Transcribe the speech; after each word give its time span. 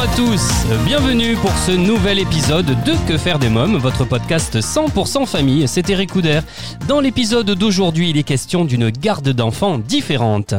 Bonjour 0.00 0.14
à 0.14 0.16
tous, 0.16 0.66
bienvenue 0.86 1.36
pour 1.36 1.50
ce 1.50 1.72
nouvel 1.72 2.20
épisode 2.20 2.64
de 2.64 3.06
Que 3.06 3.18
faire 3.18 3.38
des 3.38 3.50
mômes, 3.50 3.76
votre 3.76 4.06
podcast 4.06 4.56
100% 4.56 5.26
famille, 5.26 5.68
c'est 5.68 5.90
Eric 5.90 6.12
Couder. 6.12 6.40
Dans 6.88 7.00
l'épisode 7.00 7.50
d'aujourd'hui, 7.50 8.08
il 8.08 8.16
est 8.16 8.22
question 8.22 8.64
d'une 8.64 8.88
garde 8.88 9.28
d'enfants 9.28 9.76
différente. 9.76 10.54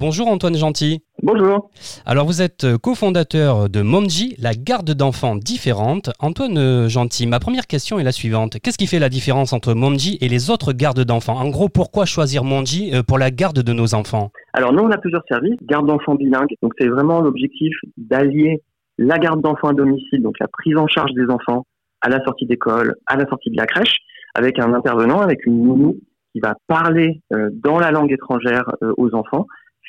Bonjour 0.00 0.28
Antoine 0.28 0.56
Gentil. 0.56 1.02
Bonjour. 1.30 1.70
Alors 2.06 2.24
vous 2.24 2.40
êtes 2.40 2.64
euh, 2.64 2.78
cofondateur 2.78 3.68
de 3.68 3.82
Momji, 3.82 4.34
la 4.38 4.54
garde 4.54 4.92
d'enfants 4.92 5.36
différente. 5.36 6.08
Antoine 6.20 6.56
euh, 6.56 6.88
Gentil, 6.88 7.26
ma 7.26 7.38
première 7.38 7.66
question 7.66 7.98
est 7.98 8.02
la 8.02 8.12
suivante. 8.12 8.58
Qu'est-ce 8.62 8.78
qui 8.78 8.86
fait 8.86 8.98
la 8.98 9.10
différence 9.10 9.52
entre 9.52 9.74
Momji 9.74 10.16
et 10.22 10.28
les 10.28 10.48
autres 10.48 10.72
gardes 10.72 11.04
d'enfants? 11.04 11.36
En 11.36 11.50
gros, 11.50 11.68
pourquoi 11.68 12.06
choisir 12.06 12.44
Momji 12.44 12.94
euh, 12.94 13.02
pour 13.02 13.18
la 13.18 13.30
garde 13.30 13.58
de 13.58 13.72
nos 13.74 13.94
enfants? 13.94 14.30
Alors 14.54 14.72
nous, 14.72 14.82
on 14.82 14.90
a 14.90 14.96
plusieurs 14.96 15.22
services. 15.28 15.58
Garde 15.64 15.86
d'enfants 15.86 16.14
bilingue. 16.14 16.54
Donc 16.62 16.72
c'est 16.78 16.88
vraiment 16.88 17.20
l'objectif 17.20 17.74
d'allier 17.98 18.62
la 18.96 19.18
garde 19.18 19.42
d'enfants 19.42 19.68
à 19.68 19.74
domicile, 19.74 20.22
donc 20.22 20.36
la 20.40 20.48
prise 20.48 20.78
en 20.78 20.88
charge 20.88 21.12
des 21.12 21.26
enfants 21.28 21.66
à 22.00 22.08
la 22.08 22.24
sortie 22.24 22.46
d'école, 22.46 22.94
à 23.06 23.16
la 23.16 23.26
sortie 23.26 23.50
de 23.50 23.56
la 23.58 23.66
crèche, 23.66 23.96
avec 24.34 24.58
un 24.58 24.72
intervenant, 24.72 25.20
avec 25.20 25.44
une 25.44 25.62
nounou 25.62 25.98
qui 26.32 26.40
va 26.40 26.54
parler 26.66 27.20
euh, 27.34 27.50
dans 27.52 27.78
la 27.78 27.90
langue 27.90 28.12
étrangère 28.12 28.64
euh, 28.82 28.92
aux 28.96 29.14
enfants, 29.14 29.46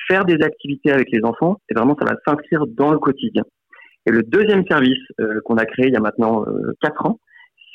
faire 0.08 0.25
des 0.25 0.42
activités 0.44 0.92
avec 0.92 1.09
les 1.11 1.23
enfants, 1.23 1.58
et 1.69 1.73
vraiment 1.73 1.95
ça 2.00 2.05
va 2.05 2.16
s'inscrire 2.25 2.66
dans 2.67 2.92
le 2.92 3.00
quotidien. 3.00 3.44
Et 4.05 4.11
le 4.11 4.23
deuxième 4.23 4.66
service 4.66 5.03
euh, 5.19 5.39
qu'on 5.45 5.58
a 5.58 5.66
créé 5.66 5.88
il 5.88 5.94
y 5.94 5.97
a 5.97 6.00
maintenant 6.00 6.45
euh, 6.47 6.73
quatre 6.81 7.05
ans, 7.05 7.19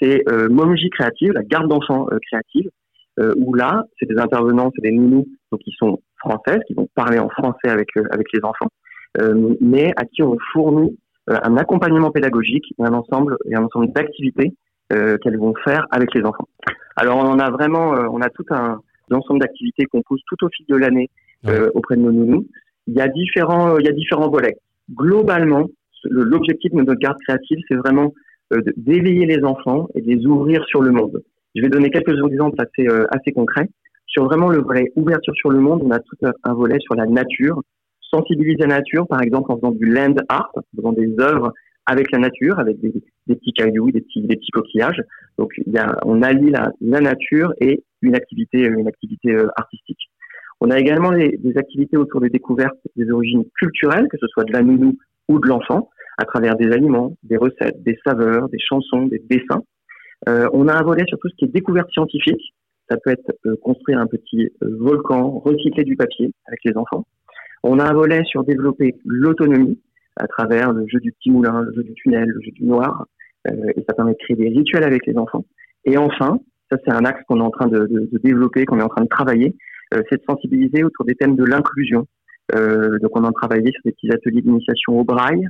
c'est 0.00 0.28
euh, 0.28 0.48
Momji 0.48 0.90
Créative, 0.90 1.32
la 1.32 1.42
garde 1.42 1.68
d'enfants 1.68 2.08
euh, 2.10 2.18
créative, 2.30 2.70
où 3.36 3.54
là, 3.54 3.84
c'est 3.96 4.08
des 4.08 4.18
intervenants, 4.18 4.72
c'est 4.74 4.82
des 4.82 4.90
nounous, 4.90 5.28
donc 5.52 5.60
qui 5.60 5.70
sont 5.78 6.00
françaises, 6.18 6.58
qui 6.66 6.74
vont 6.74 6.88
parler 6.96 7.20
en 7.20 7.28
français 7.28 7.68
avec 7.68 7.90
avec 8.10 8.26
les 8.32 8.40
enfants, 8.42 8.66
mais 9.60 9.92
à 9.96 10.04
qui 10.04 10.20
on 10.24 10.36
fournit 10.52 10.98
un 11.28 11.56
accompagnement 11.56 12.10
pédagogique 12.10 12.64
et 12.76 12.82
un 12.82 12.92
ensemble 12.92 13.36
et 13.48 13.54
un 13.54 13.62
ensemble 13.62 13.92
d'activités 13.92 14.56
qu'elles 14.88 15.38
vont 15.38 15.54
faire 15.64 15.86
avec 15.92 16.12
les 16.12 16.24
enfants. 16.24 16.48
Alors 16.96 17.18
on 17.18 17.28
en 17.28 17.38
a 17.38 17.50
vraiment, 17.52 17.90
on 18.10 18.20
a 18.20 18.30
tout 18.30 18.46
un 18.50 18.80
ensemble 19.12 19.38
d'activités 19.38 19.84
qu'on 19.84 20.02
pose 20.02 20.20
tout 20.26 20.44
au 20.44 20.48
fil 20.48 20.66
de 20.68 20.74
l'année 20.74 21.08
euh, 21.46 21.70
auprès 21.74 21.96
de 21.96 22.02
nos 22.02 22.12
nounous. 22.12 22.46
Il 22.86 22.94
y 22.94 23.00
a 23.00 23.08
différents, 23.08 23.78
il 23.78 23.86
y 23.86 23.88
a 23.88 23.92
différents 23.92 24.30
volets. 24.30 24.56
Globalement, 24.92 25.66
le- 26.04 26.24
l'objectif 26.24 26.70
de 26.72 26.76
notre 26.78 26.94
garde 26.94 27.16
créative, 27.26 27.58
c'est 27.68 27.76
vraiment 27.76 28.12
euh, 28.52 28.60
d'éveiller 28.76 29.26
les 29.26 29.42
enfants 29.44 29.88
et 29.94 30.02
de 30.02 30.06
les 30.06 30.26
ouvrir 30.26 30.64
sur 30.66 30.82
le 30.82 30.90
monde. 30.90 31.22
Je 31.54 31.62
vais 31.62 31.68
donner 31.68 31.90
quelques 31.90 32.18
exemples 32.30 32.60
assez, 32.60 32.88
euh, 32.88 33.06
assez 33.10 33.32
concrets. 33.32 33.68
Sur 34.06 34.24
vraiment 34.24 34.48
le 34.48 34.60
volet 34.60 34.92
ouverture 34.96 35.34
sur 35.34 35.50
le 35.50 35.60
monde, 35.60 35.80
on 35.82 35.90
a 35.90 35.98
tout 35.98 36.16
un, 36.22 36.54
volet 36.54 36.78
sur 36.80 36.94
la 36.94 37.06
nature, 37.06 37.62
sensibiliser 38.00 38.58
la 38.60 38.66
nature, 38.78 39.06
par 39.08 39.22
exemple 39.22 39.50
en 39.50 39.56
faisant 39.56 39.70
du 39.72 39.86
land 39.86 40.14
art, 40.28 40.50
en 40.54 40.60
faisant 40.76 40.92
des 40.92 41.14
œuvres 41.20 41.52
avec 41.86 42.10
la 42.12 42.18
nature, 42.18 42.58
avec 42.58 42.80
des, 42.80 42.92
des 43.26 43.34
petits 43.36 43.52
cailloux, 43.52 43.90
des 43.90 44.00
petits, 44.02 44.22
des 44.22 44.36
petits 44.36 44.50
coquillages. 44.50 45.02
Donc 45.38 45.52
il 45.66 45.72
y 45.72 45.78
a, 45.78 45.96
on 46.04 46.22
allie 46.22 46.50
la, 46.50 46.70
la 46.80 47.00
nature 47.00 47.52
et 47.60 47.82
une 48.02 48.14
activité, 48.14 48.58
une 48.66 48.86
activité 48.86 49.34
euh, 49.34 49.48
artistique. 49.56 49.98
On 50.64 50.70
a 50.70 50.78
également 50.78 51.12
des, 51.12 51.38
activités 51.56 51.98
autour 51.98 52.22
des 52.22 52.30
découvertes 52.30 52.78
des 52.96 53.10
origines 53.10 53.44
culturelles, 53.60 54.08
que 54.08 54.16
ce 54.18 54.26
soit 54.28 54.44
de 54.44 54.52
la 54.54 54.62
nounou 54.62 54.96
ou 55.28 55.38
de 55.38 55.46
l'enfant, 55.46 55.90
à 56.16 56.24
travers 56.24 56.56
des 56.56 56.72
aliments, 56.72 57.14
des 57.22 57.36
recettes, 57.36 57.82
des 57.82 57.98
saveurs, 58.02 58.48
des 58.48 58.58
chansons, 58.58 59.02
des 59.02 59.22
dessins. 59.28 59.62
Euh, 60.26 60.48
on 60.54 60.66
a 60.68 60.72
un 60.72 60.82
volet 60.82 61.04
sur 61.06 61.18
tout 61.18 61.28
ce 61.28 61.34
qui 61.36 61.44
est 61.44 61.48
découverte 61.48 61.90
scientifique. 61.90 62.54
Ça 62.88 62.96
peut 62.96 63.10
être 63.10 63.30
euh, 63.44 63.56
construire 63.62 63.98
un 63.98 64.06
petit 64.06 64.48
euh, 64.62 64.76
volcan, 64.80 65.38
recycler 65.38 65.84
du 65.84 65.96
papier 65.96 66.32
avec 66.46 66.60
les 66.64 66.74
enfants. 66.78 67.04
On 67.62 67.78
a 67.78 67.84
un 67.84 67.92
volet 67.92 68.22
sur 68.24 68.42
développer 68.42 68.94
l'autonomie 69.04 69.78
à 70.16 70.26
travers 70.26 70.72
le 70.72 70.86
jeu 70.88 70.98
du 71.00 71.12
petit 71.12 71.30
moulin, 71.30 71.60
le 71.60 71.74
jeu 71.74 71.82
du 71.82 71.92
tunnel, 71.92 72.26
le 72.26 72.40
jeu 72.40 72.52
du 72.52 72.64
noir. 72.64 73.04
Et 73.46 73.84
ça 73.86 73.92
permet 73.94 74.12
de 74.12 74.18
créer 74.18 74.36
des 74.36 74.48
rituels 74.48 74.84
avec 74.84 75.04
les 75.04 75.18
enfants. 75.18 75.44
Et 75.84 75.98
enfin, 75.98 76.38
ça 76.70 76.78
c'est 76.82 76.92
un 76.92 77.04
axe 77.04 77.20
qu'on 77.28 77.40
est 77.40 77.42
en 77.42 77.50
train 77.50 77.66
de, 77.66 78.08
développer, 78.22 78.64
qu'on 78.64 78.80
est 78.80 78.82
en 78.82 78.88
train 78.88 79.04
de 79.04 79.08
travailler, 79.08 79.54
c'est 79.92 80.16
de 80.16 80.24
sensibiliser 80.28 80.84
autour 80.84 81.04
des 81.04 81.14
thèmes 81.14 81.36
de 81.36 81.44
l'inclusion. 81.44 82.06
Euh, 82.54 82.98
donc 83.00 83.16
on 83.16 83.22
de 83.22 83.32
travailler 83.32 83.70
sur 83.72 83.82
des 83.84 83.92
petits 83.92 84.12
ateliers 84.12 84.42
d'initiation 84.42 84.98
au 84.98 85.04
braille. 85.04 85.46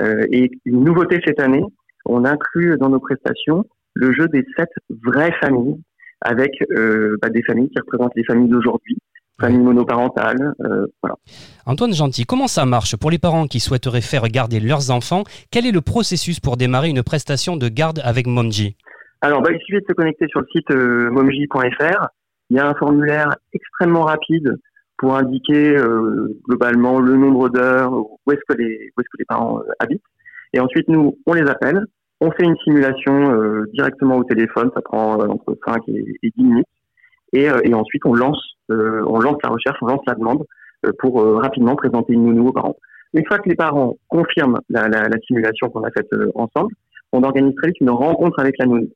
Euh, 0.00 0.26
et 0.30 0.50
une 0.64 0.84
nouveauté 0.84 1.20
cette 1.24 1.40
année, 1.40 1.64
on 2.04 2.24
inclut 2.24 2.76
dans 2.78 2.88
nos 2.88 3.00
prestations 3.00 3.64
le 3.94 4.12
jeu 4.12 4.28
des 4.28 4.44
sept 4.56 4.68
vraies 5.04 5.32
familles, 5.40 5.80
avec 6.20 6.52
euh, 6.76 7.16
bah, 7.20 7.30
des 7.30 7.42
familles 7.42 7.70
qui 7.70 7.80
représentent 7.80 8.14
les 8.14 8.24
familles 8.24 8.50
d'aujourd'hui, 8.50 8.98
familles 9.40 9.60
monoparentales. 9.60 10.52
euh, 10.64 10.86
voilà. 11.02 11.16
Antoine 11.64 11.94
Gentil, 11.94 12.24
comment 12.24 12.46
ça 12.46 12.66
marche 12.66 12.96
pour 12.96 13.10
les 13.10 13.18
parents 13.18 13.46
qui 13.46 13.58
souhaiteraient 13.58 14.02
faire 14.02 14.28
garder 14.28 14.60
leurs 14.60 14.90
enfants? 14.90 15.24
Quel 15.50 15.66
est 15.66 15.72
le 15.72 15.80
processus 15.80 16.40
pour 16.40 16.58
démarrer 16.58 16.90
une 16.90 17.02
prestation 17.02 17.56
de 17.56 17.68
garde 17.68 18.00
avec 18.04 18.26
Momji? 18.26 18.76
Alors, 19.22 19.40
bah, 19.40 19.50
il 19.50 19.58
suffit 19.60 19.80
de 19.80 19.86
se 19.88 19.94
connecter 19.94 20.26
sur 20.28 20.40
le 20.40 20.46
site 20.52 20.70
euh, 20.70 21.10
momji.fr. 21.10 22.08
Il 22.50 22.56
y 22.56 22.60
a 22.60 22.68
un 22.68 22.74
formulaire 22.74 23.36
extrêmement 23.52 24.04
rapide 24.04 24.56
pour 24.98 25.14
indiquer 25.14 25.76
euh, 25.76 26.28
globalement 26.48 27.00
le 27.00 27.16
nombre 27.16 27.48
d'heures, 27.48 27.92
où 27.92 28.32
est-ce 28.32 28.40
que 28.48 28.56
les 28.56 28.90
où 28.96 29.00
est-ce 29.00 29.08
que 29.08 29.18
les 29.18 29.24
parents 29.24 29.60
euh, 29.60 29.72
habitent. 29.78 30.02
Et 30.52 30.60
ensuite, 30.60 30.88
nous, 30.88 31.18
on 31.26 31.34
les 31.34 31.48
appelle, 31.48 31.84
on 32.20 32.30
fait 32.30 32.44
une 32.44 32.56
simulation 32.64 33.32
euh, 33.32 33.66
directement 33.74 34.16
au 34.16 34.24
téléphone, 34.24 34.70
ça 34.74 34.80
prend 34.80 35.20
euh, 35.20 35.26
entre 35.26 35.56
5 35.66 35.82
et, 35.88 36.04
et 36.22 36.32
10 36.36 36.44
minutes. 36.44 36.66
Et, 37.32 37.50
euh, 37.50 37.60
et 37.64 37.74
ensuite, 37.74 38.02
on 38.06 38.14
lance, 38.14 38.40
on 38.68 39.20
lance 39.20 39.36
la 39.42 39.50
recherche, 39.50 39.76
on 39.82 39.86
lance 39.86 40.00
la 40.06 40.14
demande 40.14 40.44
pour 40.98 41.22
rapidement 41.40 41.76
présenter 41.76 42.14
une 42.14 42.24
nounou 42.24 42.48
aux 42.48 42.52
parents. 42.52 42.76
Une 43.14 43.24
fois 43.26 43.38
que 43.38 43.48
les 43.48 43.54
parents 43.54 43.96
confirment 44.08 44.60
la, 44.68 44.88
la, 44.88 45.08
la 45.08 45.18
simulation 45.26 45.68
qu'on 45.68 45.82
a 45.82 45.90
faite 45.90 46.08
ensemble, 46.34 46.74
on 47.12 47.22
organise 47.22 47.54
très 47.56 47.68
vite 47.68 47.80
une 47.80 47.90
rencontre 47.90 48.38
avec 48.40 48.56
la 48.58 48.66
nounou. 48.66 48.88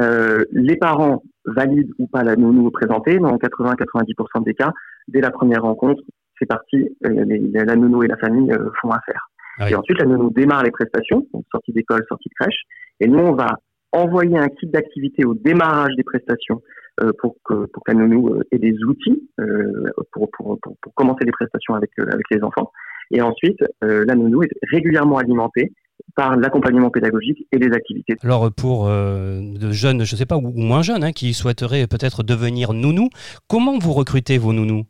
Euh, 0.00 0.44
les 0.52 0.76
parents 0.76 1.22
valident 1.44 1.92
ou 1.98 2.06
pas 2.06 2.22
la 2.22 2.36
nounou 2.36 2.70
présentée, 2.70 3.18
dans 3.18 3.36
80-90% 3.36 4.42
des 4.44 4.54
cas, 4.54 4.72
dès 5.08 5.20
la 5.20 5.30
première 5.30 5.62
rencontre, 5.62 6.02
c'est 6.38 6.46
parti, 6.46 6.96
euh, 7.06 7.24
les- 7.24 7.38
la 7.64 7.76
nounou 7.76 8.02
et 8.02 8.08
la 8.08 8.16
famille 8.16 8.50
euh, 8.52 8.70
font 8.80 8.90
affaire. 8.90 9.28
Ah 9.58 9.64
oui. 9.66 9.72
Et 9.72 9.74
ensuite, 9.76 9.98
la 9.98 10.06
nounou 10.06 10.30
démarre 10.30 10.62
les 10.62 10.70
prestations, 10.70 11.26
donc 11.34 11.44
sortie 11.52 11.72
d'école, 11.72 12.02
sortie 12.08 12.28
de 12.30 12.34
crèche, 12.40 12.62
et 13.00 13.06
nous, 13.06 13.18
on 13.18 13.32
va 13.34 13.58
envoyer 13.92 14.38
un 14.38 14.48
kit 14.48 14.66
d'activité 14.66 15.24
au 15.26 15.34
démarrage 15.34 15.94
des 15.96 16.02
prestations 16.04 16.62
euh, 17.02 17.10
pour, 17.18 17.36
que, 17.44 17.66
pour 17.66 17.84
que 17.84 17.92
la 17.92 17.98
nounou 17.98 18.40
ait 18.50 18.58
des 18.58 18.74
outils 18.84 19.28
euh, 19.40 19.90
pour, 20.12 20.30
pour, 20.30 20.58
pour, 20.60 20.76
pour 20.80 20.94
commencer 20.94 21.24
les 21.24 21.32
prestations 21.32 21.74
avec, 21.74 21.90
avec 21.98 22.24
les 22.30 22.42
enfants. 22.42 22.70
Et 23.10 23.20
ensuite, 23.20 23.62
euh, 23.84 24.04
la 24.06 24.14
nounou 24.14 24.42
est 24.42 24.50
régulièrement 24.70 25.18
alimentée 25.18 25.72
par 26.14 26.36
l'accompagnement 26.36 26.90
pédagogique 26.90 27.46
et 27.52 27.58
les 27.58 27.72
activités. 27.72 28.16
Alors 28.22 28.50
pour 28.52 28.88
euh, 28.88 29.40
de 29.40 29.70
jeunes, 29.70 30.04
je 30.04 30.14
ne 30.14 30.18
sais 30.18 30.26
pas, 30.26 30.36
ou, 30.36 30.48
ou 30.48 30.60
moins 30.60 30.82
jeunes, 30.82 31.04
hein, 31.04 31.12
qui 31.12 31.34
souhaiteraient 31.34 31.86
peut-être 31.86 32.22
devenir 32.22 32.72
nounou, 32.72 33.08
comment 33.48 33.78
vous 33.78 33.92
recrutez 33.92 34.38
vos 34.38 34.52
nounous? 34.52 34.84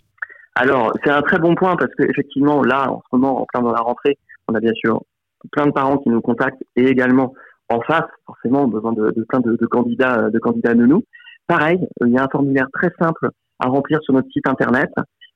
Alors, 0.55 0.93
c'est 1.03 1.11
un 1.11 1.23
très 1.23 1.39
bon 1.39 1.55
point 1.55 1.77
parce 1.77 1.95
que 1.95 2.03
effectivement, 2.03 2.63
là, 2.63 2.91
en 2.91 3.01
ce 3.01 3.17
moment, 3.17 3.41
en 3.41 3.47
plein 3.47 3.63
dans 3.63 3.73
la 3.73 3.81
rentrée, 3.81 4.19
on 4.49 4.55
a 4.55 4.61
bien 4.61 4.75
sûr 4.75 5.03
plein 5.51 5.67
de 5.67 5.73
parents 5.73 5.97
qui 5.97 6.11
nous 6.11 6.21
contactent 6.21 6.63
et 6.77 6.85
également 6.85 7.33
en 7.71 7.81
face, 7.81 8.05
forcément, 8.27 8.69
besoin 8.69 8.93
de, 8.93 9.11
de 9.11 9.25
plein 9.25 9.41
de, 9.41 9.57
de 9.59 9.67
candidats, 9.67 10.29
de 10.31 10.39
candidats 10.39 10.75
nounous. 10.75 11.05
Pareil, 11.47 11.79
euh, 12.03 12.07
il 12.07 12.13
y 12.13 12.19
a 12.19 12.25
un 12.25 12.29
formulaire 12.29 12.67
très 12.73 12.91
simple 13.01 13.31
à 13.59 13.69
remplir 13.69 14.01
sur 14.03 14.13
notre 14.13 14.29
site 14.31 14.47
internet. 14.47 14.91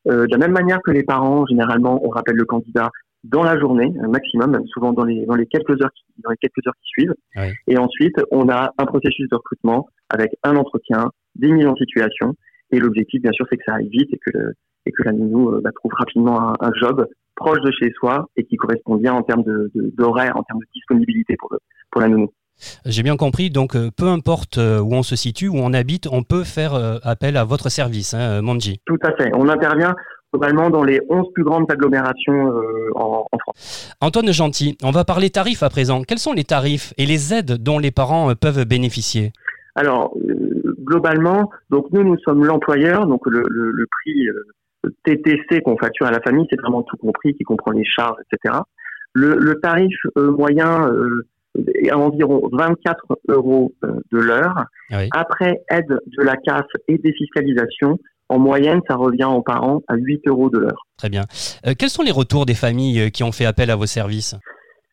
Euh, 0.09 0.27
de 0.27 0.33
la 0.33 0.39
même 0.39 0.53
manière 0.53 0.81
que 0.85 0.91
les 0.91 1.03
parents, 1.03 1.47
généralement, 1.47 1.99
on 2.05 2.11
rappelle 2.11 2.37
le 2.37 2.45
candidat 2.45 2.91
dans 3.31 3.43
la 3.43 3.59
journée, 3.59 3.93
un 4.03 4.09
maximum, 4.09 4.61
souvent 4.67 4.93
dans 4.93 5.05
les, 5.05 5.27
dans 5.27 5.35
les 5.35 5.47
quelques 5.47 5.81
heures 5.83 5.93
qui, 5.95 6.05
dans 6.25 6.31
les 6.31 6.37
quelques 6.37 6.67
heures 6.67 6.75
qui 6.83 6.89
suivent. 6.89 7.15
Oui. 7.37 7.49
Et 7.67 7.77
ensuite, 7.79 8.17
on 8.31 8.49
a 8.49 8.73
un 8.79 8.85
processus 8.87 9.29
de 9.29 9.37
recrutement 9.37 9.89
avec 10.09 10.31
un 10.45 10.57
entretien, 10.57 11.11
des 11.35 11.51
mises 11.51 11.67
en 11.67 11.75
situation. 11.77 12.35
Et 12.71 12.79
l'objectif, 12.79 13.21
bien 13.23 13.33
sûr, 13.33 13.47
c'est 13.51 13.57
que 13.57 13.65
ça 13.67 13.75
aille 13.75 13.89
vite 13.89 14.09
et 14.13 14.19
que, 14.19 14.31
le- 14.37 14.55
et 14.87 14.93
que 14.93 15.03
la 15.03 15.13
nounou 15.13 15.51
euh, 15.51 15.61
bah, 15.63 15.71
trouve 15.75 15.93
rapidement 15.95 16.41
un, 16.51 16.55
un 16.61 16.73
job 16.81 17.07
proche 17.35 17.61
de 17.61 17.71
chez 17.73 17.93
soi 17.99 18.27
et 18.37 18.45
qui 18.45 18.57
correspond 18.57 18.97
bien 18.97 19.13
en 19.13 19.23
termes 19.23 19.43
de, 19.45 19.71
de- 19.75 19.93
d'horaire, 19.97 20.37
en 20.37 20.43
termes 20.43 20.61
de 20.61 20.67
disponibilité 20.75 21.37
pour, 21.39 21.53
le, 21.53 21.59
pour 21.91 22.01
la 22.01 22.09
nounou. 22.09 22.31
J'ai 22.87 23.03
bien 23.03 23.17
compris, 23.19 23.51
donc 23.51 23.77
euh, 23.77 23.91
peu 23.95 24.07
importe 24.09 24.57
euh, 24.57 24.81
où 24.81 24.95
on 24.95 25.03
se 25.03 25.15
situe, 25.15 25.49
où 25.49 25.57
on 25.59 25.75
habite, 25.75 26.09
on 26.11 26.23
peut 26.23 26.43
faire 26.45 26.73
appel 27.03 27.37
à 27.37 27.45
votre 27.45 27.69
service, 27.69 28.15
hein, 28.15 28.41
Manji. 28.41 28.81
Tout 28.87 28.97
à 29.03 29.13
fait. 29.17 29.31
On 29.37 29.49
intervient 29.51 29.95
globalement 30.37 30.71
dans 30.71 30.85
les 30.85 31.01
11 31.09 31.33
plus 31.33 31.45
grandes 31.45 31.71
agglomérations 31.71 32.53
euh, 32.53 32.91
en, 32.95 33.27
en, 33.33 33.39
France. 33.39 33.95
Antoine 34.01 34.33
Gentil, 34.33 34.77
on 34.83 34.91
va 34.91 35.05
parler 35.05 35.31
tarifs 35.31 35.63
à 35.63 35.71
présent. 35.71 36.03
Quels 36.03 36.19
sont 36.19 36.33
les 36.33 36.45
tarifs 36.45 36.93
et 36.99 37.07
les 37.07 37.33
aides 37.33 37.63
dont 37.63 37.79
les 37.79 37.91
parents 37.91 38.35
peuvent 38.35 38.65
bénéficier? 38.67 39.33
Alors, 39.75 40.15
globalement, 40.85 41.51
donc 41.71 41.87
nous, 41.93 42.05
nous 42.05 42.19
sommes 42.19 42.45
l'employeur, 42.45 43.07
donc 43.07 43.27
le, 43.27 43.43
le, 43.49 43.71
le 43.71 43.87
prix 43.87 44.29
TTC 45.05 45.63
qu'on 45.63 45.77
facture 45.77 46.07
à 46.07 46.11
la 46.11 46.21
famille, 46.21 46.47
c'est 46.51 46.61
vraiment 46.61 46.83
tout 46.83 46.97
compris, 46.97 47.35
qui 47.35 47.45
comprend 47.45 47.73
les 47.73 47.85
charges, 47.85 48.17
etc. 48.31 48.61
Le, 49.15 49.37
le 49.37 49.59
tarif 49.61 49.95
moyen 50.17 50.91
est 51.75 51.91
à 51.91 51.99
environ 51.99 52.49
24 52.53 53.19
euros 53.29 53.73
de 53.83 54.19
l'heure. 54.19 54.65
Oui. 54.91 55.09
Après 55.13 55.63
aide 55.71 55.89
de 55.89 56.23
la 56.23 56.37
CAF 56.37 56.67
et 56.89 56.99
défiscalisation, 56.99 57.99
en 58.29 58.39
moyenne, 58.39 58.81
ça 58.89 58.97
revient 58.97 59.25
aux 59.25 59.43
parents 59.43 59.83
à 59.89 59.97
8 59.97 60.27
euros 60.27 60.51
de 60.51 60.59
l'heure. 60.59 60.87
Très 60.97 61.09
bien. 61.09 61.23
Euh, 61.67 61.75
quels 61.79 61.91
sont 61.91 62.03
les 62.03 62.11
retours 62.11 62.47
des 62.47 62.55
familles 62.55 63.11
qui 63.11 63.23
ont 63.23 63.33
fait 63.33 63.47
appel 63.47 63.71
à 63.71 63.77
vos 63.77 63.87
services? 63.87 64.35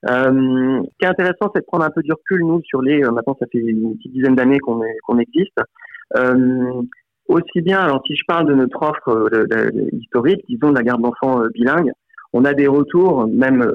Euh, 0.08 0.82
Ce 0.84 0.98
qui 1.00 1.06
est 1.06 1.08
intéressant, 1.08 1.50
c'est 1.54 1.62
de 1.62 1.66
prendre 1.66 1.86
un 1.86 1.90
peu 1.90 2.04
du 2.04 2.12
recul, 2.12 2.42
nous, 2.42 2.62
sur 2.66 2.82
les... 2.82 3.04
Euh, 3.04 3.12
maintenant, 3.12 3.36
ça 3.40 3.46
fait 3.52 3.60
une 3.60 3.96
petite 3.98 4.14
dizaine 4.14 4.36
d'années 4.36 4.60
qu'on 4.60 5.18
existe. 5.18 5.58
Euh, 6.18 6.82
aussi 7.28 7.62
bien, 7.62 7.80
alors 7.80 8.02
si 8.06 8.16
je 8.16 8.24
parle 8.28 8.48
de 8.48 8.54
notre 8.54 8.82
offre 8.82 9.10
euh, 9.10 9.72
historique, 9.94 10.44
disons 10.48 10.70
de 10.70 10.76
la 10.76 10.84
garde 10.84 11.02
d'enfants 11.02 11.42
euh, 11.42 11.48
bilingue, 11.54 11.92
on 12.34 12.46
a 12.46 12.54
des 12.54 12.68
retours 12.68 13.28
même 13.28 13.72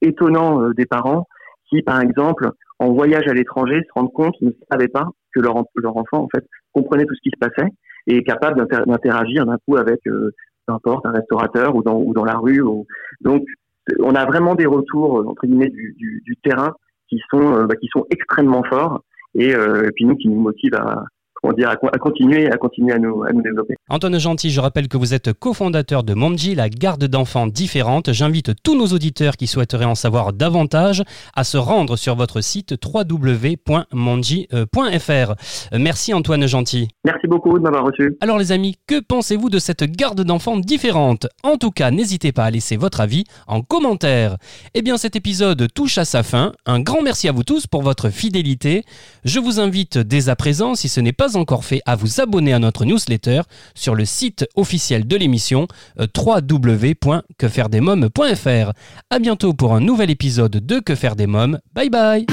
étonnants 0.00 0.70
des 0.70 0.86
parents 0.86 1.26
qui, 1.68 1.82
par 1.82 2.00
exemple, 2.00 2.50
en 2.78 2.92
voyage 2.92 3.26
à 3.28 3.34
l'étranger, 3.34 3.80
se 3.86 3.92
rendent 3.94 4.12
compte, 4.12 4.34
ne 4.40 4.50
savaient 4.70 4.88
pas 4.88 5.08
que 5.34 5.40
leur, 5.40 5.64
leur 5.74 5.96
enfant, 5.96 6.22
en 6.24 6.28
fait, 6.34 6.44
comprenait 6.72 7.04
tout 7.04 7.14
ce 7.14 7.22
qui 7.22 7.30
se 7.30 7.38
passait 7.38 7.70
et 8.06 8.18
est 8.18 8.22
capable 8.22 8.66
d'interagir 8.68 9.46
d'un 9.46 9.58
coup 9.66 9.76
avec, 9.76 10.00
euh, 10.06 10.30
peu 10.66 10.74
importe, 10.74 11.06
un 11.06 11.12
restaurateur 11.12 11.74
ou 11.74 11.82
dans, 11.82 11.98
ou 11.98 12.12
dans 12.12 12.24
la 12.24 12.36
rue. 12.36 12.62
Donc, 13.20 13.44
on 14.00 14.14
a 14.14 14.24
vraiment 14.26 14.54
des 14.54 14.66
retours, 14.66 15.26
entre 15.26 15.46
guillemets, 15.46 15.70
du, 15.70 15.94
du, 16.24 16.36
terrain 16.42 16.72
qui 17.08 17.20
sont, 17.30 17.54
euh, 17.54 17.66
bah, 17.66 17.76
qui 17.76 17.88
sont 17.88 18.04
extrêmement 18.10 18.62
forts 18.64 19.02
et, 19.34 19.54
euh, 19.54 19.86
et 19.86 19.90
puis 19.92 20.04
nous, 20.04 20.16
qui 20.16 20.28
nous 20.28 20.40
motivent 20.40 20.74
à, 20.74 21.04
comment 21.34 21.54
dire, 21.54 21.70
à, 21.70 21.98
continuer, 21.98 22.50
à 22.50 22.56
continuer 22.56 22.92
à 22.92 22.98
nous, 22.98 23.22
à 23.22 23.32
nous 23.32 23.42
développer. 23.42 23.74
Antoine 23.88 24.18
Gentil, 24.18 24.50
je 24.50 24.60
rappelle 24.60 24.88
que 24.88 24.96
vous 24.96 25.14
êtes 25.14 25.32
cofondateur 25.32 26.02
de 26.02 26.12
Momji, 26.12 26.56
la 26.56 26.68
garde 26.68 27.04
d'enfants 27.04 27.46
différente. 27.46 28.10
J'invite 28.10 28.50
tous 28.64 28.76
nos 28.76 28.88
auditeurs 28.88 29.36
qui 29.36 29.46
souhaiteraient 29.46 29.84
en 29.84 29.94
savoir 29.94 30.32
davantage 30.32 31.04
à 31.36 31.44
se 31.44 31.56
rendre 31.56 31.94
sur 31.94 32.16
votre 32.16 32.40
site 32.40 32.74
www.monji.fr. 32.84 33.74
Merci 35.78 36.14
Antoine 36.14 36.48
Gentil. 36.48 36.88
Merci 37.04 37.28
beaucoup 37.28 37.56
de 37.56 37.62
m'avoir 37.62 37.84
reçu. 37.84 38.16
Alors 38.20 38.38
les 38.38 38.50
amis, 38.50 38.74
que 38.88 38.98
pensez-vous 38.98 39.50
de 39.50 39.60
cette 39.60 39.84
garde 39.84 40.22
d'enfants 40.22 40.56
différente? 40.56 41.28
En 41.44 41.56
tout 41.56 41.70
cas, 41.70 41.92
n'hésitez 41.92 42.32
pas 42.32 42.46
à 42.46 42.50
laisser 42.50 42.76
votre 42.76 43.00
avis 43.00 43.22
en 43.46 43.62
commentaire. 43.62 44.36
Eh 44.74 44.82
bien 44.82 44.96
cet 44.96 45.14
épisode 45.14 45.72
touche 45.72 45.98
à 45.98 46.04
sa 46.04 46.24
fin. 46.24 46.50
Un 46.66 46.80
grand 46.80 47.02
merci 47.02 47.28
à 47.28 47.32
vous 47.32 47.44
tous 47.44 47.68
pour 47.68 47.82
votre 47.82 48.10
fidélité. 48.10 48.82
Je 49.24 49.38
vous 49.38 49.60
invite 49.60 49.96
dès 49.96 50.28
à 50.28 50.34
présent, 50.34 50.74
si 50.74 50.88
ce 50.88 50.98
n'est 50.98 51.12
pas 51.12 51.36
encore 51.36 51.64
fait, 51.64 51.82
à 51.86 51.94
vous 51.94 52.20
abonner 52.20 52.52
à 52.52 52.58
notre 52.58 52.84
newsletter 52.84 53.42
sur 53.76 53.94
le 53.94 54.04
site 54.04 54.44
officiel 54.56 55.06
de 55.06 55.16
l'émission 55.16 55.68
euh, 56.00 56.08
www.quefairedesmoms.fr. 56.16 58.72
À 59.10 59.18
bientôt 59.20 59.54
pour 59.54 59.74
un 59.74 59.80
nouvel 59.80 60.10
épisode 60.10 60.50
de 60.52 60.80
Que 60.80 60.96
faire 60.96 61.14
des 61.14 61.28
mômes. 61.28 61.60
Bye 61.74 61.90
bye. 61.90 62.26